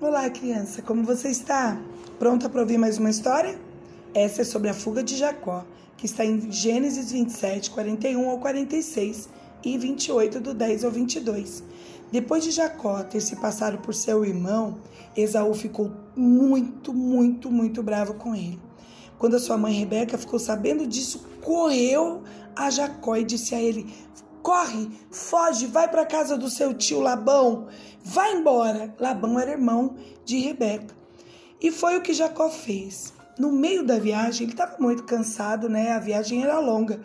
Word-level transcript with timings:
Olá, 0.00 0.28
criança, 0.28 0.82
como 0.82 1.04
você 1.04 1.28
está? 1.28 1.80
Pronta 2.18 2.48
para 2.48 2.60
ouvir 2.60 2.76
mais 2.76 2.98
uma 2.98 3.10
história? 3.10 3.56
Essa 4.12 4.42
é 4.42 4.44
sobre 4.44 4.68
a 4.68 4.74
fuga 4.74 5.04
de 5.04 5.16
Jacó, 5.16 5.64
que 5.96 6.06
está 6.06 6.24
em 6.24 6.50
Gênesis 6.50 7.12
27, 7.12 7.70
41 7.70 8.28
ao 8.28 8.40
46 8.40 9.28
e 9.64 9.78
28, 9.78 10.40
do 10.40 10.52
10 10.52 10.84
ao 10.84 10.90
22. 10.90 11.62
Depois 12.10 12.42
de 12.42 12.50
Jacó 12.50 13.04
ter 13.04 13.20
se 13.20 13.36
passado 13.36 13.78
por 13.78 13.94
seu 13.94 14.24
irmão, 14.24 14.78
Esaú 15.16 15.54
ficou 15.54 15.92
muito, 16.16 16.92
muito, 16.92 17.48
muito 17.48 17.80
bravo 17.80 18.14
com 18.14 18.34
ele. 18.34 18.60
Quando 19.16 19.36
a 19.36 19.38
sua 19.40 19.56
mãe 19.56 19.72
Rebeca 19.72 20.18
ficou 20.18 20.40
sabendo 20.40 20.88
disso, 20.88 21.24
correu 21.40 22.24
a 22.56 22.68
Jacó 22.68 23.16
e 23.16 23.22
disse 23.22 23.54
a 23.54 23.62
ele: 23.62 23.94
Corre, 24.44 24.90
foge, 25.10 25.66
vai 25.66 25.88
para 25.88 26.04
casa 26.04 26.36
do 26.36 26.50
seu 26.50 26.74
tio 26.74 27.00
Labão, 27.00 27.66
vai 28.04 28.34
embora. 28.36 28.94
Labão 29.00 29.40
era 29.40 29.52
irmão 29.52 29.96
de 30.22 30.36
Rebeca. 30.38 30.94
E 31.58 31.70
foi 31.70 31.96
o 31.96 32.02
que 32.02 32.12
Jacó 32.12 32.50
fez. 32.50 33.14
No 33.38 33.50
meio 33.50 33.82
da 33.82 33.98
viagem, 33.98 34.44
ele 34.44 34.52
estava 34.52 34.76
muito 34.78 35.04
cansado, 35.04 35.66
né? 35.66 35.92
A 35.92 35.98
viagem 35.98 36.42
era 36.42 36.58
longa. 36.58 37.00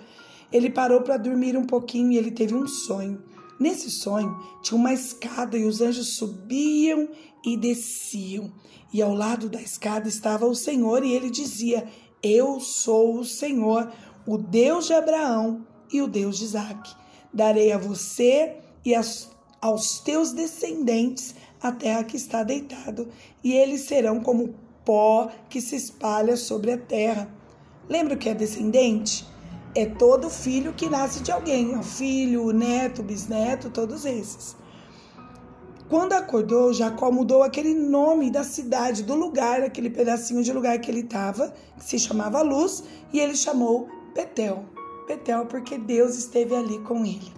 Ele 0.52 0.70
parou 0.70 1.00
para 1.00 1.16
dormir 1.16 1.56
um 1.56 1.64
pouquinho 1.64 2.12
e 2.12 2.18
ele 2.18 2.30
teve 2.30 2.54
um 2.54 2.68
sonho. 2.68 3.24
Nesse 3.58 3.90
sonho, 3.90 4.38
tinha 4.62 4.78
uma 4.78 4.92
escada 4.92 5.58
e 5.58 5.64
os 5.64 5.80
anjos 5.80 6.18
subiam 6.18 7.08
e 7.46 7.56
desciam. 7.56 8.52
E 8.92 9.02
ao 9.02 9.14
lado 9.14 9.48
da 9.48 9.62
escada 9.62 10.10
estava 10.10 10.46
o 10.46 10.54
Senhor 10.54 11.06
e 11.06 11.14
ele 11.14 11.30
dizia: 11.30 11.88
Eu 12.22 12.60
sou 12.60 13.18
o 13.18 13.24
Senhor, 13.24 13.90
o 14.28 14.38
Deus 14.38 14.88
de 14.88 14.94
Abraão 14.94 15.66
e 15.90 16.02
o 16.02 16.08
Deus 16.08 16.38
de 16.38 16.44
Isaac. 16.44 16.99
Darei 17.34 17.72
a 17.72 17.78
você 17.78 18.58
e 18.86 18.94
aos 18.96 20.00
teus 20.00 20.32
descendentes 20.32 21.36
a 21.62 21.72
terra 21.72 22.04
que 22.04 22.16
está 22.16 22.44
deitado, 22.44 23.08
e 23.44 23.54
eles 23.54 23.82
serão 23.82 24.22
como 24.22 24.56
pó 24.86 25.30
que 25.50 25.62
se 25.62 25.76
espalha 25.76 26.38
sobre 26.38 26.72
a 26.72 26.78
terra. 26.78 27.30
Lembra 27.88 28.16
o 28.16 28.18
que 28.18 28.30
é 28.30 28.34
descendente? 28.34 29.28
É 29.76 29.86
todo 29.86 30.30
filho 30.30 30.74
que 30.74 30.90
nasce 30.90 31.22
de 31.22 31.32
alguém, 31.32 31.78
o 31.78 31.84
filho, 31.84 32.46
o 32.46 32.52
neto, 32.52 33.02
o 33.02 33.04
bisneto, 33.04 33.70
todos 33.70 34.06
esses. 34.06 34.56
Quando 35.90 36.14
acordou, 36.14 36.72
Jacó 36.72 37.12
mudou 37.12 37.44
aquele 37.44 37.74
nome 37.74 38.30
da 38.30 38.44
cidade, 38.44 39.04
do 39.04 39.16
lugar, 39.16 39.62
aquele 39.62 39.90
pedacinho 39.90 40.44
de 40.44 40.54
lugar 40.54 40.80
que 40.80 40.90
ele 40.90 41.02
estava, 41.02 41.54
que 41.78 41.84
se 41.84 42.00
chamava 42.00 42.42
Luz, 42.42 42.84
e 43.12 43.20
ele 43.20 43.36
chamou 43.36 43.88
Betel. 44.14 44.64
Betel 45.10 45.48
porque 45.48 45.76
Deus 45.76 46.16
esteve 46.16 46.56
ali 46.56 46.78
com 46.82 47.04
ele. 47.04 47.34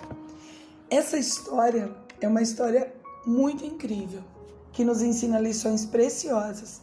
Essa 0.89 1.17
história 1.17 1.89
é 2.19 2.27
uma 2.27 2.41
história 2.41 2.93
muito 3.25 3.65
incrível 3.65 4.21
que 4.73 4.83
nos 4.83 5.01
ensina 5.01 5.39
lições 5.39 5.85
preciosas. 5.85 6.81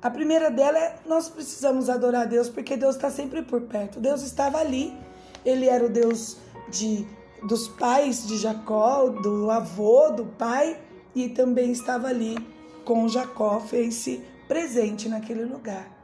A 0.00 0.08
primeira 0.08 0.50
dela 0.50 0.78
é 0.78 0.98
nós 1.06 1.28
precisamos 1.28 1.90
adorar 1.90 2.26
Deus 2.26 2.48
porque 2.48 2.78
Deus 2.78 2.96
está 2.96 3.10
sempre 3.10 3.42
por 3.42 3.60
perto. 3.60 4.00
Deus 4.00 4.22
estava 4.22 4.58
ali. 4.58 4.96
Ele 5.44 5.66
era 5.68 5.84
o 5.84 5.90
Deus 5.90 6.38
de 6.70 7.06
dos 7.46 7.68
pais 7.68 8.26
de 8.26 8.38
Jacó, 8.38 9.08
do 9.08 9.50
avô, 9.50 10.10
do 10.10 10.24
pai, 10.24 10.80
e 11.14 11.28
também 11.28 11.72
estava 11.72 12.06
ali 12.06 12.38
com 12.84 13.08
Jacó, 13.08 13.58
fez-se 13.60 14.24
presente 14.46 15.08
naquele 15.08 15.44
lugar. 15.44 16.01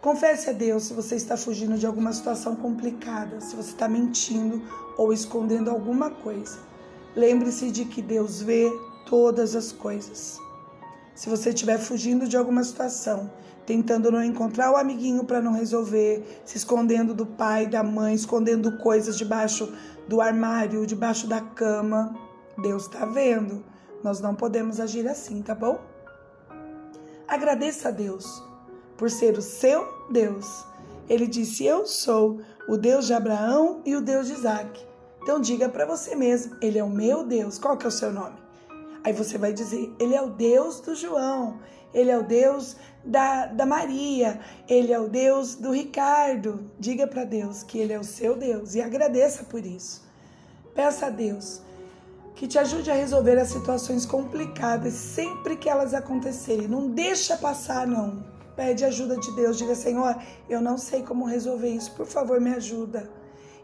Confesse 0.00 0.48
a 0.48 0.52
Deus 0.52 0.84
se 0.84 0.94
você 0.94 1.16
está 1.16 1.36
fugindo 1.36 1.76
de 1.76 1.84
alguma 1.84 2.12
situação 2.12 2.54
complicada, 2.54 3.40
se 3.40 3.56
você 3.56 3.70
está 3.70 3.88
mentindo 3.88 4.62
ou 4.96 5.12
escondendo 5.12 5.70
alguma 5.70 6.08
coisa. 6.08 6.56
Lembre-se 7.16 7.72
de 7.72 7.84
que 7.84 8.00
Deus 8.00 8.40
vê 8.40 8.70
todas 9.06 9.56
as 9.56 9.72
coisas. 9.72 10.38
Se 11.16 11.28
você 11.28 11.48
estiver 11.48 11.78
fugindo 11.78 12.28
de 12.28 12.36
alguma 12.36 12.62
situação, 12.62 13.28
tentando 13.66 14.12
não 14.12 14.22
encontrar 14.22 14.70
o 14.70 14.76
amiguinho 14.76 15.24
para 15.24 15.42
não 15.42 15.52
resolver, 15.52 16.42
se 16.44 16.56
escondendo 16.56 17.12
do 17.12 17.26
pai, 17.26 17.66
da 17.66 17.82
mãe, 17.82 18.14
escondendo 18.14 18.78
coisas 18.78 19.18
debaixo 19.18 19.74
do 20.06 20.20
armário, 20.20 20.86
debaixo 20.86 21.26
da 21.26 21.40
cama, 21.40 22.14
Deus 22.56 22.84
está 22.84 23.04
vendo. 23.04 23.64
Nós 24.04 24.20
não 24.20 24.32
podemos 24.32 24.78
agir 24.78 25.08
assim, 25.08 25.42
tá 25.42 25.56
bom? 25.56 25.80
Agradeça 27.26 27.88
a 27.88 27.90
Deus 27.90 28.46
por 28.98 29.10
ser 29.10 29.38
o 29.38 29.42
seu 29.42 29.88
Deus. 30.10 30.66
Ele 31.08 31.26
disse: 31.26 31.64
Eu 31.64 31.86
sou 31.86 32.40
o 32.68 32.76
Deus 32.76 33.06
de 33.06 33.14
Abraão 33.14 33.80
e 33.86 33.96
o 33.96 34.02
Deus 34.02 34.26
de 34.26 34.34
Isaac. 34.34 34.86
Então 35.22 35.40
diga 35.40 35.68
para 35.68 35.86
você 35.86 36.14
mesmo: 36.14 36.56
Ele 36.60 36.78
é 36.78 36.84
o 36.84 36.90
meu 36.90 37.24
Deus. 37.24 37.58
Qual 37.58 37.78
que 37.78 37.86
é 37.86 37.88
o 37.88 37.92
seu 37.92 38.12
nome? 38.12 38.36
Aí 39.02 39.12
você 39.12 39.38
vai 39.38 39.52
dizer: 39.54 39.90
Ele 39.98 40.14
é 40.14 40.20
o 40.20 40.28
Deus 40.28 40.80
do 40.80 40.94
João. 40.94 41.58
Ele 41.94 42.10
é 42.10 42.18
o 42.18 42.22
Deus 42.22 42.76
da, 43.02 43.46
da 43.46 43.64
Maria. 43.64 44.40
Ele 44.68 44.92
é 44.92 45.00
o 45.00 45.08
Deus 45.08 45.54
do 45.54 45.70
Ricardo. 45.70 46.70
Diga 46.78 47.06
para 47.06 47.24
Deus 47.24 47.62
que 47.62 47.78
Ele 47.78 47.94
é 47.94 47.98
o 47.98 48.04
seu 48.04 48.36
Deus 48.36 48.74
e 48.74 48.82
agradeça 48.82 49.44
por 49.44 49.64
isso. 49.64 50.02
Peça 50.74 51.06
a 51.06 51.10
Deus 51.10 51.62
que 52.34 52.46
te 52.46 52.56
ajude 52.56 52.88
a 52.88 52.94
resolver 52.94 53.36
as 53.36 53.48
situações 53.48 54.06
complicadas 54.06 54.94
sempre 54.94 55.56
que 55.56 55.68
elas 55.68 55.92
acontecerem. 55.92 56.68
Não 56.68 56.88
deixa 56.88 57.36
passar, 57.36 57.84
não. 57.84 58.37
Pede 58.58 58.84
ajuda 58.84 59.16
de 59.16 59.30
Deus, 59.36 59.56
diga: 59.56 59.76
Senhor, 59.76 60.16
eu 60.48 60.60
não 60.60 60.76
sei 60.76 61.04
como 61.04 61.24
resolver 61.24 61.68
isso, 61.68 61.92
por 61.92 62.06
favor, 62.06 62.40
me 62.40 62.50
ajuda. 62.50 63.08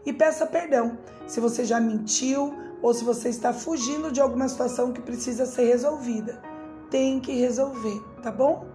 E 0.05 0.13
peça 0.13 0.45
perdão 0.45 0.97
se 1.27 1.41
você 1.41 1.65
já 1.65 1.81
mentiu 1.81 2.53
ou 2.81 2.93
se 2.93 3.03
você 3.03 3.27
está 3.27 3.51
fugindo 3.51 4.09
de 4.09 4.21
alguma 4.21 4.47
situação 4.47 4.93
que 4.93 5.01
precisa 5.01 5.45
ser 5.45 5.65
resolvida. 5.65 6.41
Tem 6.89 7.19
que 7.19 7.33
resolver, 7.33 8.01
tá 8.23 8.31
bom? 8.31 8.65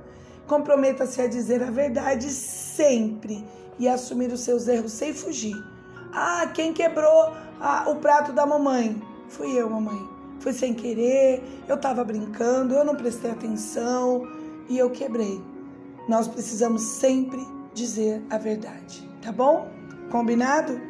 Comprometa-se 0.47 1.23
a 1.23 1.27
dizer 1.27 1.63
a 1.63 1.71
verdade 1.71 2.29
sempre 2.29 3.43
e 3.79 3.89
assumir 3.89 4.31
os 4.31 4.41
seus 4.41 4.69
erros 4.69 4.93
sem 4.93 5.15
fugir. 5.15 5.57
Ah, 6.13 6.51
quem 6.53 6.75
quebrou 6.75 7.33
ah, 7.59 7.87
o 7.89 7.97
prato 7.97 8.31
da 8.31 8.45
mamãe? 8.45 9.03
Fui 9.27 9.59
eu, 9.59 9.71
mamãe. 9.71 10.07
Foi 10.39 10.53
sem 10.53 10.75
querer, 10.75 11.43
eu 11.67 11.77
estava 11.77 12.05
brincando, 12.05 12.75
eu 12.75 12.85
não 12.85 12.95
prestei 12.95 13.31
atenção 13.31 14.29
e 14.69 14.77
eu 14.77 14.91
quebrei 14.91 15.41
nós 16.11 16.27
precisamos 16.27 16.83
sempre 16.83 17.47
dizer 17.73 18.21
a 18.29 18.37
verdade, 18.37 19.09
tá 19.23 19.31
bom? 19.31 19.71
Combinado? 20.11 20.81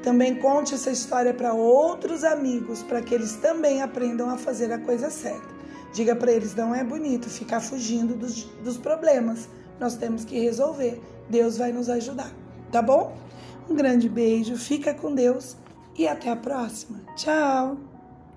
Também 0.00 0.36
conte 0.36 0.74
essa 0.74 0.92
história 0.92 1.34
para 1.34 1.52
outros 1.52 2.22
amigos, 2.22 2.80
para 2.84 3.02
que 3.02 3.12
eles 3.12 3.34
também 3.34 3.82
aprendam 3.82 4.30
a 4.30 4.38
fazer 4.38 4.72
a 4.72 4.78
coisa 4.78 5.10
certa. 5.10 5.48
Diga 5.92 6.14
para 6.14 6.30
eles: 6.30 6.54
não 6.54 6.72
é 6.72 6.84
bonito 6.84 7.28
ficar 7.28 7.58
fugindo 7.58 8.14
dos, 8.14 8.44
dos 8.62 8.76
problemas. 8.78 9.48
Nós 9.80 9.96
temos 9.96 10.24
que 10.24 10.38
resolver. 10.38 11.02
Deus 11.28 11.58
vai 11.58 11.72
nos 11.72 11.88
ajudar, 11.88 12.30
tá 12.70 12.80
bom? 12.80 13.16
Um 13.68 13.74
grande 13.74 14.08
beijo, 14.08 14.56
fica 14.56 14.94
com 14.94 15.12
Deus 15.12 15.56
e 15.98 16.06
até 16.06 16.30
a 16.30 16.36
próxima. 16.36 17.00
Tchau! 17.16 17.93